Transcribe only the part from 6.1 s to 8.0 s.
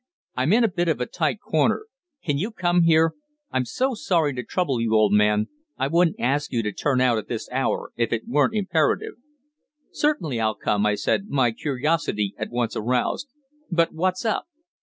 ask you to turn out at this hour